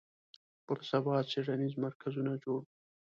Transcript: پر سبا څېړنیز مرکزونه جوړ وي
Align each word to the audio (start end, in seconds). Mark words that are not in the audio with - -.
پر 0.65 0.77
سبا 0.89 1.15
څېړنیز 1.29 1.73
مرکزونه 1.85 2.31
جوړ 2.43 2.61
وي 2.63 2.67